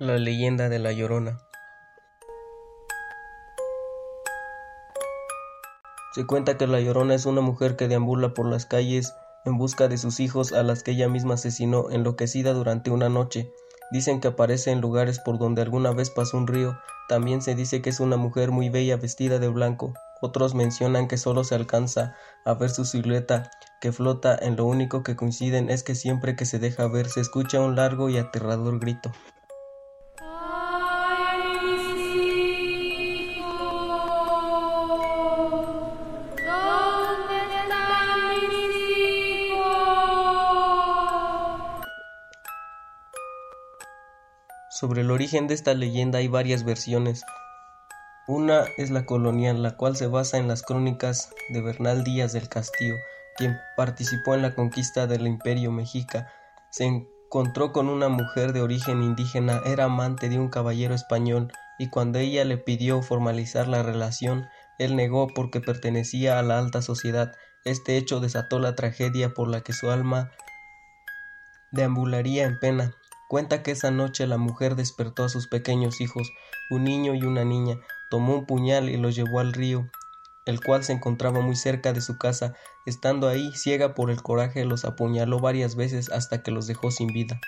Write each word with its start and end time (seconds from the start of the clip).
La 0.00 0.16
leyenda 0.16 0.68
de 0.68 0.78
la 0.78 0.92
Llorona 0.92 1.40
Se 6.14 6.24
cuenta 6.24 6.56
que 6.56 6.68
la 6.68 6.78
Llorona 6.80 7.16
es 7.16 7.26
una 7.26 7.40
mujer 7.40 7.74
que 7.74 7.88
deambula 7.88 8.32
por 8.32 8.46
las 8.46 8.64
calles 8.64 9.12
en 9.44 9.58
busca 9.58 9.88
de 9.88 9.98
sus 9.98 10.20
hijos 10.20 10.52
a 10.52 10.62
las 10.62 10.84
que 10.84 10.92
ella 10.92 11.08
misma 11.08 11.34
asesinó 11.34 11.90
enloquecida 11.90 12.52
durante 12.52 12.92
una 12.92 13.08
noche. 13.08 13.52
Dicen 13.90 14.20
que 14.20 14.28
aparece 14.28 14.70
en 14.70 14.80
lugares 14.80 15.18
por 15.18 15.36
donde 15.36 15.62
alguna 15.62 15.90
vez 15.90 16.10
pasó 16.10 16.36
un 16.36 16.46
río. 16.46 16.78
También 17.08 17.42
se 17.42 17.56
dice 17.56 17.82
que 17.82 17.90
es 17.90 17.98
una 17.98 18.16
mujer 18.16 18.52
muy 18.52 18.68
bella 18.68 18.98
vestida 18.98 19.40
de 19.40 19.48
blanco. 19.48 19.94
Otros 20.20 20.54
mencionan 20.54 21.08
que 21.08 21.16
solo 21.16 21.42
se 21.42 21.56
alcanza 21.56 22.14
a 22.44 22.54
ver 22.54 22.70
su 22.70 22.84
silueta 22.84 23.50
que 23.80 23.90
flota 23.90 24.38
en 24.40 24.54
lo 24.54 24.64
único 24.64 25.02
que 25.02 25.16
coinciden 25.16 25.70
es 25.70 25.82
que 25.82 25.96
siempre 25.96 26.36
que 26.36 26.44
se 26.44 26.60
deja 26.60 26.86
ver 26.86 27.08
se 27.08 27.20
escucha 27.20 27.58
un 27.58 27.74
largo 27.74 28.08
y 28.08 28.18
aterrador 28.18 28.78
grito. 28.78 29.10
Sobre 44.78 45.00
el 45.00 45.10
origen 45.10 45.48
de 45.48 45.54
esta 45.54 45.74
leyenda 45.74 46.20
hay 46.20 46.28
varias 46.28 46.62
versiones. 46.62 47.24
Una 48.28 48.62
es 48.76 48.90
la 48.90 49.06
colonial, 49.06 49.60
la 49.60 49.76
cual 49.76 49.96
se 49.96 50.06
basa 50.06 50.38
en 50.38 50.46
las 50.46 50.62
crónicas 50.62 51.30
de 51.48 51.60
Bernal 51.60 52.04
Díaz 52.04 52.32
del 52.32 52.48
Castillo, 52.48 52.94
quien 53.36 53.58
participó 53.76 54.36
en 54.36 54.42
la 54.42 54.54
conquista 54.54 55.08
del 55.08 55.26
imperio 55.26 55.72
mexica. 55.72 56.30
Se 56.70 56.84
encontró 56.84 57.72
con 57.72 57.88
una 57.88 58.08
mujer 58.08 58.52
de 58.52 58.60
origen 58.60 59.02
indígena, 59.02 59.62
era 59.64 59.86
amante 59.86 60.28
de 60.28 60.38
un 60.38 60.48
caballero 60.48 60.94
español, 60.94 61.50
y 61.80 61.90
cuando 61.90 62.20
ella 62.20 62.44
le 62.44 62.56
pidió 62.56 63.02
formalizar 63.02 63.66
la 63.66 63.82
relación, 63.82 64.46
él 64.78 64.94
negó 64.94 65.26
porque 65.26 65.60
pertenecía 65.60 66.38
a 66.38 66.42
la 66.44 66.56
alta 66.56 66.82
sociedad. 66.82 67.32
Este 67.64 67.96
hecho 67.96 68.20
desató 68.20 68.60
la 68.60 68.76
tragedia 68.76 69.34
por 69.34 69.48
la 69.48 69.60
que 69.62 69.72
su 69.72 69.90
alma 69.90 70.30
deambularía 71.72 72.44
en 72.44 72.60
pena. 72.60 72.94
Cuenta 73.28 73.62
que 73.62 73.72
esa 73.72 73.90
noche 73.90 74.26
la 74.26 74.38
mujer 74.38 74.74
despertó 74.74 75.22
a 75.24 75.28
sus 75.28 75.48
pequeños 75.48 76.00
hijos, 76.00 76.32
un 76.70 76.84
niño 76.84 77.14
y 77.14 77.22
una 77.24 77.44
niña, 77.44 77.78
tomó 78.10 78.34
un 78.34 78.46
puñal 78.46 78.88
y 78.88 78.96
los 78.96 79.14
llevó 79.14 79.40
al 79.40 79.52
río, 79.52 79.86
el 80.46 80.60
cual 80.60 80.82
se 80.82 80.94
encontraba 80.94 81.40
muy 81.40 81.54
cerca 81.54 81.92
de 81.92 82.00
su 82.00 82.16
casa. 82.16 82.54
Estando 82.86 83.28
ahí, 83.28 83.52
ciega 83.54 83.94
por 83.94 84.10
el 84.10 84.22
coraje, 84.22 84.64
los 84.64 84.86
apuñaló 84.86 85.40
varias 85.40 85.76
veces 85.76 86.10
hasta 86.10 86.42
que 86.42 86.50
los 86.50 86.66
dejó 86.66 86.90
sin 86.90 87.08
vida. 87.08 87.38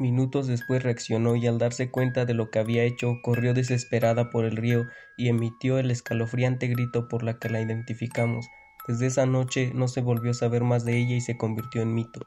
Minutos 0.00 0.46
después 0.46 0.84
reaccionó 0.84 1.34
y 1.34 1.48
al 1.48 1.58
darse 1.58 1.90
cuenta 1.90 2.24
de 2.24 2.32
lo 2.32 2.50
que 2.50 2.60
había 2.60 2.84
hecho, 2.84 3.16
corrió 3.20 3.52
desesperada 3.52 4.30
por 4.30 4.44
el 4.44 4.56
río 4.56 4.86
y 5.16 5.28
emitió 5.28 5.78
el 5.78 5.90
escalofriante 5.90 6.68
grito 6.68 7.08
por 7.08 7.24
la 7.24 7.40
que 7.40 7.48
la 7.48 7.60
identificamos. 7.60 8.46
Desde 8.86 9.06
esa 9.06 9.26
noche 9.26 9.72
no 9.74 9.88
se 9.88 10.00
volvió 10.00 10.30
a 10.30 10.34
saber 10.34 10.62
más 10.62 10.84
de 10.84 10.98
ella 10.98 11.16
y 11.16 11.20
se 11.20 11.36
convirtió 11.36 11.82
en 11.82 11.94
mito. 11.94 12.20